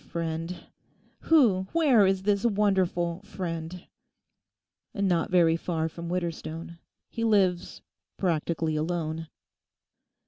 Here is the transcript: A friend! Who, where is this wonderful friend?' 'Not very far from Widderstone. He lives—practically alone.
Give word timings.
A 0.01 0.03
friend! 0.03 0.65
Who, 1.25 1.67
where 1.73 2.07
is 2.07 2.23
this 2.23 2.43
wonderful 2.43 3.21
friend?' 3.21 3.85
'Not 4.95 5.29
very 5.29 5.55
far 5.55 5.87
from 5.89 6.09
Widderstone. 6.09 6.79
He 7.07 7.23
lives—practically 7.23 8.75
alone. 8.75 9.27